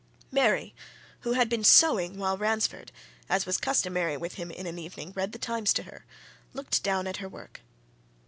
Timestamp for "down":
6.81-7.05